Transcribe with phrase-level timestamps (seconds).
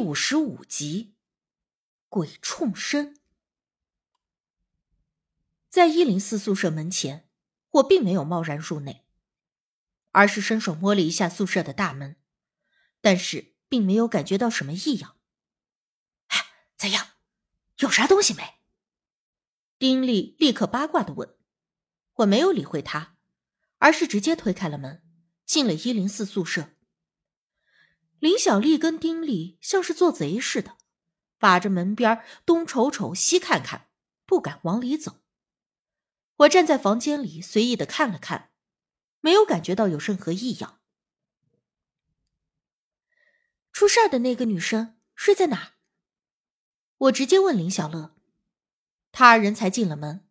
[0.00, 1.14] 五十五集，
[2.08, 3.20] 鬼冲身。
[5.68, 7.28] 在一零四宿舍门前，
[7.72, 9.04] 我并没有贸然入内，
[10.12, 12.16] 而是伸手摸了一下宿舍的大门，
[13.02, 15.16] 但是并没有感觉到什么异样。
[16.28, 16.46] 哎，
[16.78, 17.08] 怎样？
[17.80, 18.54] 有啥东西没？
[19.78, 21.36] 丁力立刻八卦的问。
[22.14, 23.16] 我没有理会他，
[23.78, 25.02] 而是直接推开了门，
[25.44, 26.70] 进了一零四宿舍。
[28.20, 30.76] 林小丽跟丁力像是做贼似的，
[31.38, 33.88] 把着门边东瞅瞅西看看，
[34.26, 35.22] 不敢往里走。
[36.36, 38.52] 我站在房间里随意的看了看，
[39.20, 40.80] 没有感觉到有任何异样。
[43.72, 45.72] 出事的那个女生睡在哪？
[46.98, 48.14] 我直接问林小乐。
[49.12, 50.28] 他二人才进了门，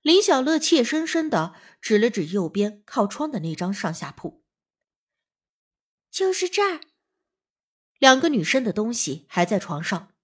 [0.00, 4.42] 林小乐怯生生的指了指右边靠窗的那张上下铺，
[6.10, 6.80] 就是这儿。
[8.00, 10.14] 两个女生的东西还在床上，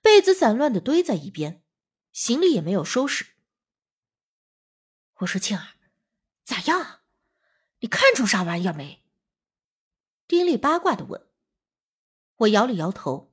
[0.00, 1.62] 被子散乱的堆在一边，
[2.10, 3.34] 行李也没有收拾。
[5.18, 5.76] 我说：“青儿，
[6.42, 7.02] 咋样？
[7.78, 9.04] 你看出啥玩意儿没？”
[10.26, 11.28] 丁力八卦的问。
[12.38, 13.32] 我摇了摇头，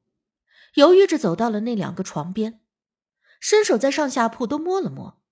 [0.76, 2.64] 犹豫着走到了那两个床边，
[3.40, 5.24] 伸手在上下铺都摸了摸，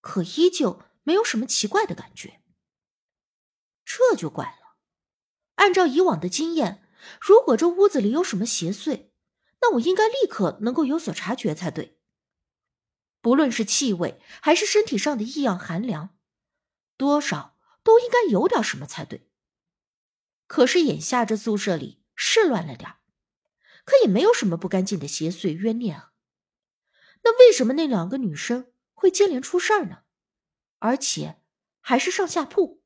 [0.00, 2.42] 可依旧没有什么奇怪的感觉。
[3.84, 4.78] 这就怪了，
[5.54, 6.80] 按照以往的经验。
[7.20, 9.08] 如果这屋子里有什么邪祟，
[9.60, 11.98] 那我应该立刻能够有所察觉才对。
[13.20, 16.16] 不论是气味还是身体上的异样寒凉，
[16.96, 19.30] 多少都应该有点什么才对。
[20.46, 22.96] 可是眼下这宿舍里是乱了点
[23.86, 26.12] 可也没有什么不干净的邪祟冤孽啊。
[27.22, 30.02] 那为什么那两个女生会接连出事儿呢？
[30.80, 31.40] 而且
[31.80, 32.82] 还是上下铺。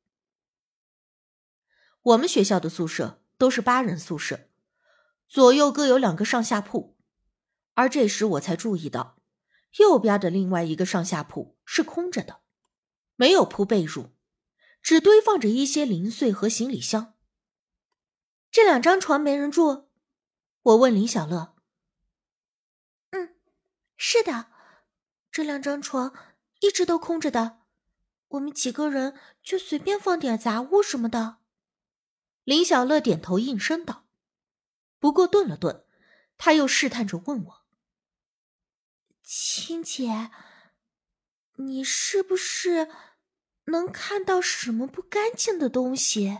[2.00, 3.24] 我们学校的宿舍。
[3.38, 4.48] 都是八人宿舍，
[5.28, 6.96] 左右各有两个上下铺，
[7.74, 9.16] 而这时我才注意到，
[9.78, 12.40] 右边的另外一个上下铺是空着的，
[13.14, 14.10] 没有铺被褥，
[14.82, 17.14] 只堆放着一些零碎和行李箱。
[18.50, 19.88] 这两张床没人住，
[20.62, 21.54] 我问林小乐。
[23.10, 23.36] 嗯，
[23.96, 24.46] 是的，
[25.30, 26.12] 这两张床
[26.60, 27.60] 一直都空着的，
[28.28, 31.36] 我们几个人就随便放点杂物什么的。
[32.48, 34.06] 林小乐点头应声道，
[34.98, 35.84] 不过顿了顿，
[36.38, 37.62] 他又试探着问我
[39.22, 40.30] ：“青姐，
[41.56, 42.88] 你是不是
[43.64, 46.38] 能看到什么不干净的东西？”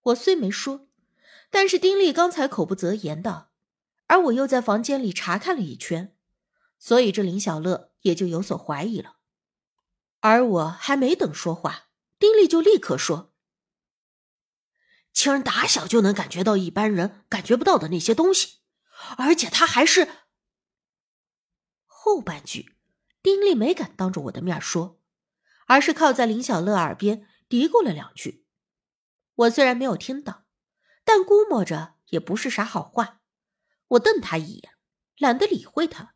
[0.00, 0.88] 我虽没说，
[1.50, 3.50] 但是丁力刚才口不择言的，
[4.06, 6.16] 而我又在房间里查看了一圈，
[6.78, 9.18] 所以这林小乐也就有所怀疑了。
[10.20, 13.27] 而我还没等说话，丁力就立刻说。
[15.18, 18.58] 青儿打小就能感觉到一般人感觉不到的那些东西，
[19.16, 20.08] 而且他还是……
[21.86, 22.76] 后半句，
[23.20, 25.00] 丁力没敢当着我的面说，
[25.66, 28.46] 而是靠在林小乐耳边嘀咕了两句。
[29.34, 30.44] 我虽然没有听到，
[31.02, 33.20] 但估摸着也不是啥好话。
[33.88, 34.74] 我瞪他一眼，
[35.16, 36.14] 懒得理会他。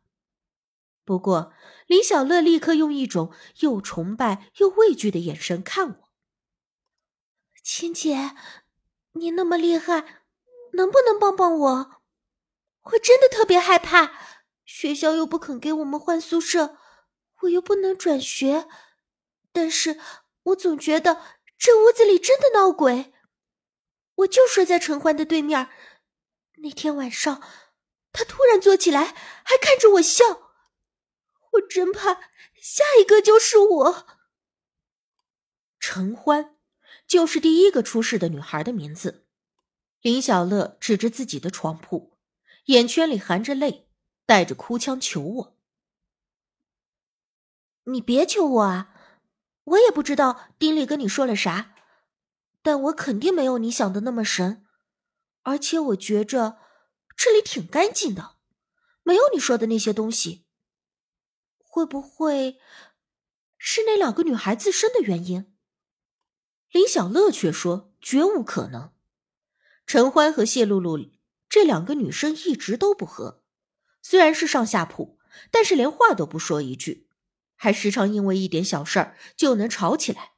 [1.03, 1.51] 不过
[1.87, 6.09] 林小乐立刻用一种又崇拜又畏惧的眼神看我，
[7.61, 8.33] 青姐。
[9.13, 10.23] 你那么厉害，
[10.73, 12.01] 能不能帮帮我？
[12.83, 14.11] 我真的特别害怕，
[14.65, 16.77] 学校又不肯给我们换宿舍，
[17.41, 18.67] 我又不能转学，
[19.51, 19.99] 但是
[20.43, 21.21] 我总觉得
[21.57, 23.13] 这屋子里真的闹鬼。
[24.15, 25.69] 我就睡在陈欢的对面，
[26.57, 27.41] 那天晚上
[28.11, 30.25] 他突然坐起来，还看着我笑，
[31.53, 32.15] 我真怕
[32.61, 34.07] 下一个就是我。
[35.79, 36.57] 陈欢。
[37.07, 39.27] 就是第一个出事的女孩的名字。
[40.01, 42.17] 林小乐指着自己的床铺，
[42.65, 43.89] 眼圈里含着泪，
[44.25, 45.57] 带着哭腔求我
[47.85, 48.93] ：“你别求我啊！
[49.63, 51.73] 我也不知道丁力跟你说了啥，
[52.61, 54.65] 但我肯定没有你想的那么神。
[55.43, 56.57] 而且我觉着
[57.15, 58.35] 这里挺干净的，
[59.03, 60.45] 没有你说的那些东西。
[61.59, 62.59] 会不会
[63.57, 65.52] 是那两个女孩自身的原因？”
[66.73, 68.91] 林小乐却说：“绝无可能。
[69.85, 70.97] 陈欢和谢露露
[71.47, 73.43] 这两个女生一直都不和，
[74.01, 75.19] 虽然是上下铺，
[75.51, 77.07] 但是连话都不说一句，
[77.55, 80.31] 还时常因为一点小事儿就能吵起来。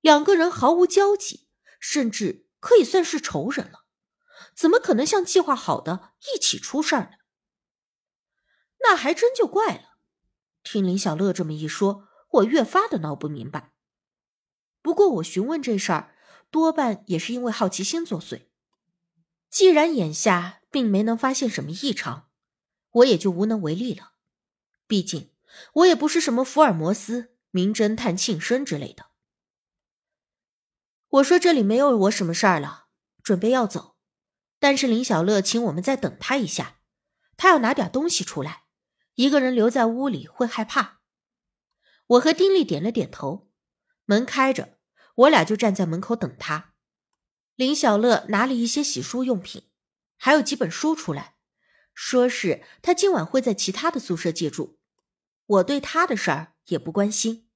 [0.00, 1.46] 两个人毫无交集，
[1.78, 3.84] 甚至可以算是仇人了，
[4.54, 7.18] 怎么可能像计划好的一起出事儿呢？
[8.82, 9.98] 那还真就怪了。
[10.62, 13.74] 听林小乐这么一说，我越发的闹不明白。”
[14.82, 16.14] 不过我询问这事儿，
[16.50, 18.46] 多半也是因为好奇心作祟。
[19.50, 22.28] 既然眼下并没能发现什么异常，
[22.90, 24.12] 我也就无能为力了。
[24.86, 25.32] 毕竟
[25.74, 29.06] 我也不是什么福尔摩斯、名侦探庆生之类的。
[31.08, 32.86] 我说这里没有我什么事儿了，
[33.22, 33.96] 准备要走。
[34.60, 36.78] 但是林小乐请我们再等他一下，
[37.36, 38.64] 他要拿点东西出来，
[39.14, 41.00] 一个人留在屋里会害怕。
[42.06, 43.49] 我和丁力点了点头，
[44.10, 44.76] 门开着，
[45.14, 46.74] 我俩就站在门口等他。
[47.54, 49.70] 林小乐拿了一些洗漱用品，
[50.16, 51.36] 还有几本书出来，
[51.94, 54.80] 说是他今晚会在其他的宿舍借住。
[55.46, 57.48] 我对他的事儿也不关心，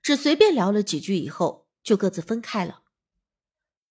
[0.00, 2.84] 只随便聊了几句，以后就各自分开了。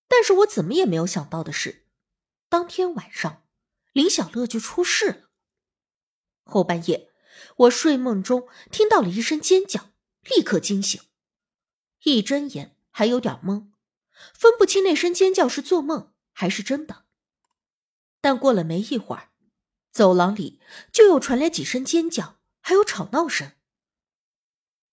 [0.07, 1.85] 但是我怎么也没有想到的是。
[2.49, 3.43] 当天晚上，
[3.93, 5.29] 林小乐就出事了。
[6.43, 7.11] 后半夜，
[7.57, 9.91] 我睡梦中听到了一声尖叫，
[10.23, 10.99] 立刻惊醒。
[12.03, 13.71] 一睁眼还有点懵，
[14.33, 17.05] 分不清那声尖叫是做梦还是真的。
[18.21, 19.29] 但过了没一会儿，
[19.91, 20.61] 走廊里
[20.91, 23.53] 就又传来几声尖叫，还有吵闹声。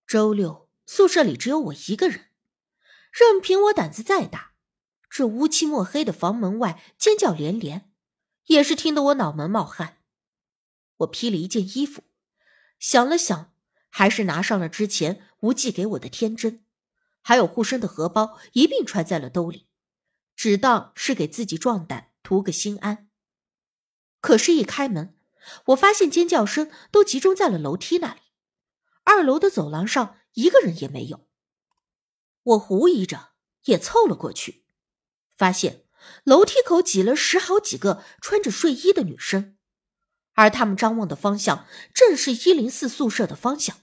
[0.06, 2.26] 周六宿舍里只有我一个人，
[3.10, 4.52] 任凭我胆子再大。
[5.08, 7.90] 这乌漆墨黑的房门外尖叫连连，
[8.46, 10.02] 也是听得我脑门冒汗。
[10.98, 12.02] 我披了一件衣服，
[12.78, 13.54] 想了想，
[13.88, 16.65] 还是拿上了之前无忌给我的天针，
[17.26, 19.66] 还有护身的荷包，一并揣在了兜里，
[20.36, 23.10] 只当是给自己壮胆，图个心安。
[24.20, 25.18] 可是，一开门，
[25.64, 28.20] 我发现尖叫声都集中在了楼梯那里，
[29.02, 31.26] 二楼的走廊上一个人也没有。
[32.44, 33.32] 我狐疑着，
[33.64, 34.64] 也凑了过去。
[35.36, 35.84] 发现
[36.22, 39.58] 楼梯口挤了十好几个穿着睡衣的女生，
[40.34, 43.78] 而他们张望的方向正是一零四宿舍的方向。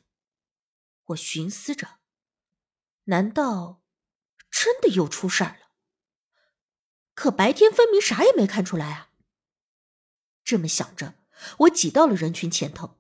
[1.08, 2.00] 我寻思着，
[3.06, 3.82] 难道
[4.50, 5.68] 真的又出事儿了？
[7.14, 9.10] 可白天分明啥也没看出来啊！
[10.44, 11.16] 这么想着，
[11.60, 13.00] 我挤到了人群前头，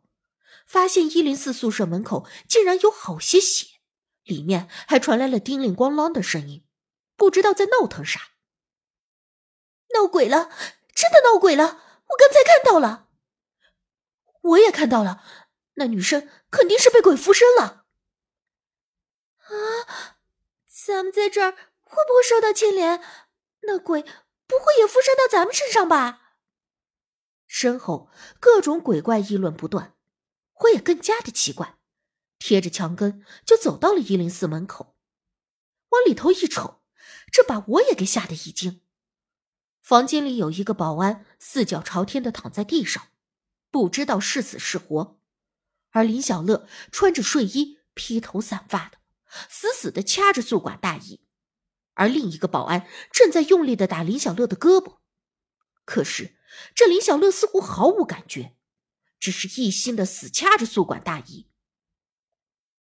[0.67, 3.79] 发现一零四宿舍门口竟然有好些血，
[4.23, 6.65] 里面还传来了叮铃咣啷的声音，
[7.15, 8.21] 不知道在闹腾啥。
[9.95, 10.49] 闹鬼了！
[10.93, 11.63] 真的闹鬼了！
[12.07, 13.09] 我刚才看到了，
[14.41, 15.23] 我也看到了，
[15.75, 17.82] 那女生肯定是被鬼附身了。
[19.43, 20.17] 啊，
[20.85, 21.51] 咱们在这儿
[21.81, 23.01] 会不会受到牵连？
[23.61, 24.03] 那鬼
[24.45, 26.37] 不会也附身到咱们身上吧？
[27.47, 28.09] 身后
[28.39, 29.95] 各种鬼怪议论不断，
[30.61, 31.77] 我也更加的奇怪，
[32.39, 34.95] 贴着墙根就走到了一零四门口，
[35.89, 36.81] 往里头一瞅，
[37.31, 38.81] 这把我也给吓得一惊。
[39.81, 43.09] 房间里有一个保安，四脚朝天的躺在地上，
[43.69, 45.19] 不知道是死是活。
[45.91, 48.97] 而林小乐穿着睡衣，披头散发的，
[49.49, 51.21] 死死的掐着宿管大衣。
[51.95, 54.97] 而另一个保安正在用力的打林小乐的胳膊，
[55.85, 56.37] 可是
[56.73, 58.55] 这林小乐似乎毫无感觉，
[59.19, 61.47] 只是一心的死掐着宿管大衣。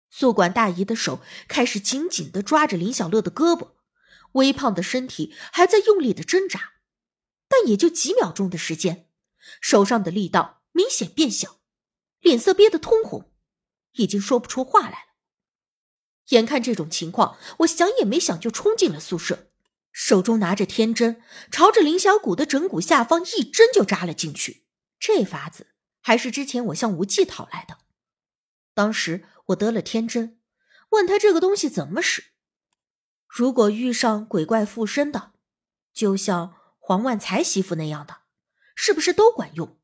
[0.10, 3.72] 宿管大姨的手开始紧紧的抓着林小乐的胳膊，
[4.34, 6.76] 微胖的身体还在用力的挣扎。
[7.48, 9.10] 但也就几秒钟的时间，
[9.60, 11.60] 手上的力道明显变小，
[12.22, 13.34] 脸色憋得通红，
[13.94, 15.15] 已经说不出话来了。
[16.30, 19.48] 眼看这种情况，我想也没想就冲进了宿舍，
[19.92, 24.66] 手中拿着天针，朝着林小谷的枕骨下方一针就扎了进去。
[25.00, 25.68] 这法子
[26.02, 27.78] 还是之前我向无忌讨来的。
[28.74, 30.40] 当时我得了天针，
[30.90, 32.26] 问他这个东西怎么使，
[33.28, 35.32] 如果遇上鬼怪附身的，
[35.94, 36.56] 就像……
[36.88, 38.18] 黄万才媳妇那样的，
[38.76, 39.80] 是不是都管用？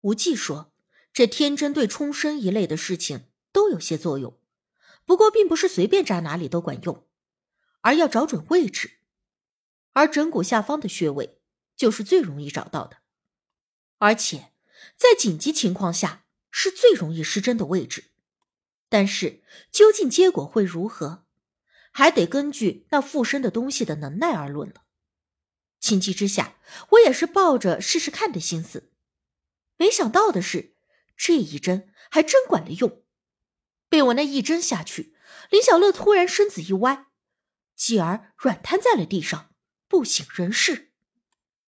[0.00, 0.72] 无忌说
[1.12, 4.40] ：“这天针对冲身一类的事情都有些作用，
[5.06, 7.06] 不过并不是随便扎哪里都管用，
[7.80, 8.98] 而要找准位置。
[9.92, 11.40] 而枕骨下方的穴位
[11.74, 12.98] 就是最容易找到的，
[13.98, 14.52] 而且
[14.96, 18.10] 在紧急情况下是最容易失真的位置。
[18.88, 21.24] 但是究竟结果会如何，
[21.92, 24.82] 还得根据那附身的东西的能耐而论了。”
[25.80, 26.58] 情急之下，
[26.90, 28.90] 我也是抱着试试看的心思，
[29.76, 30.74] 没想到的是，
[31.16, 33.02] 这一针还真管了用。
[33.88, 35.14] 被我那一针下去，
[35.50, 37.06] 林小乐突然身子一歪，
[37.74, 39.50] 继而软瘫在了地上，
[39.88, 40.92] 不省人事。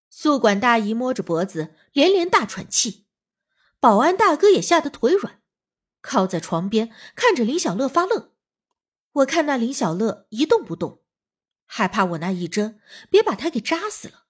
[0.09, 3.07] 宿管大姨摸着脖子，连连大喘气。
[3.81, 5.41] 保安大哥也吓得腿软，
[6.01, 8.33] 靠在床边看着林小乐发愣。
[9.13, 11.05] 我看那林小乐一动不动。
[11.71, 14.25] 害怕我那一针别把他给扎死了，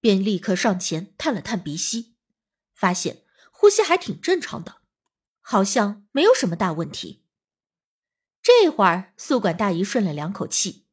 [0.00, 2.14] 便立刻上前探了探鼻息，
[2.72, 4.80] 发现呼吸还挺正常的，
[5.48, 7.22] 好像没有什么大问题。
[8.42, 10.86] 这会儿宿管大姨顺了两口气，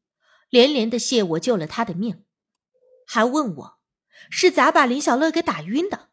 [0.48, 2.24] 连连的谢我救了她的命，
[3.04, 3.78] 还问我
[4.30, 6.10] 是咋把林小乐给打晕的？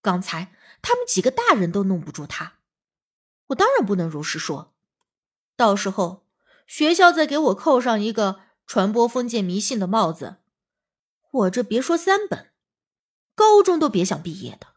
[0.00, 2.54] 刚才他们几个大人都弄不住他，
[3.48, 4.74] 我当然不能如实说。
[5.54, 6.26] 到时候
[6.66, 10.38] 学校再给我扣上一个传播封建迷信的帽子，
[11.30, 12.50] 我这别说三本，
[13.34, 14.68] 高中都别想毕业的。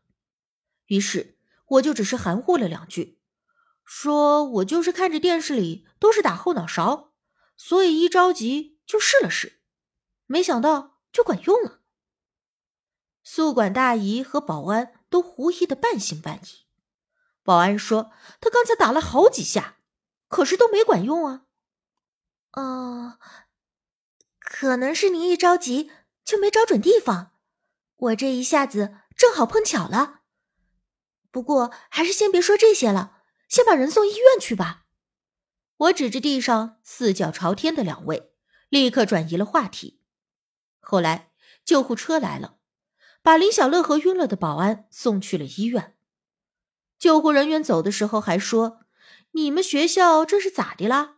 [0.88, 1.37] 于是
[1.68, 3.20] 我就只是含糊了两句，
[3.84, 7.14] 说我就是看着电视里都是打后脑勺，
[7.56, 9.62] 所以一着急就试了试，
[10.26, 11.82] 没想到就管用了。
[13.24, 16.66] 宿管大姨和保安都狐疑的半信半疑。
[17.44, 19.78] 保安说他刚才打了好几下，
[20.28, 21.44] 可是都没管用啊。
[22.54, 23.20] 哦，
[24.40, 25.92] 可能是你一着急
[26.24, 27.34] 就没找准地方，
[27.96, 30.17] 我这一下子正好碰巧了。
[31.38, 33.18] 不过还是先别说这些了，
[33.48, 34.86] 先把人送医院去吧。
[35.78, 38.32] 我指着地上四脚朝天的两位，
[38.70, 40.02] 立刻转移了话题。
[40.80, 41.30] 后来
[41.64, 42.58] 救护车来了。
[43.22, 45.96] 把林小乐和晕了的保安送去了医院。
[46.98, 48.80] 救护人员走的时候还说
[49.34, 51.18] ：“你们学校这是咋的啦？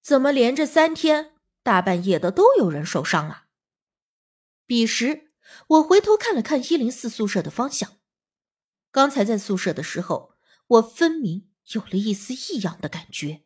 [0.00, 3.48] 怎么连着三天大半夜的都有人受伤啊？”
[4.64, 5.32] 彼时，
[5.66, 7.98] 我回头看了看一零四宿舍的方向。
[8.96, 10.30] 刚才在宿舍的时候，
[10.68, 13.42] 我分明有了一丝异样的感觉。